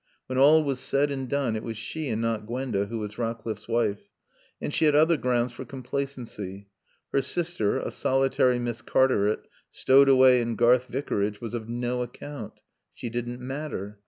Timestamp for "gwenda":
2.47-2.87